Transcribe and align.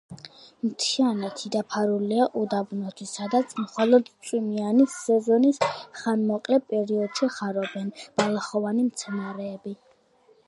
მთიანეთი 0.67 1.49
დაფარულია 1.55 2.23
უდაბნოთი, 2.43 3.05
სადაც 3.09 3.53
მხოლოდ 3.65 4.09
წვიმიანი 4.29 4.87
სეზონის 4.93 5.61
ხანმოკლე 5.99 6.59
პერიოდში 6.73 7.29
ხარობენ 7.35 7.93
ბალახოვანი 8.01 8.87
მცენარეები. 8.89 9.77